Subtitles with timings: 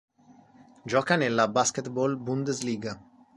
[0.93, 2.99] Gioca nella Basketball-Bundesliga.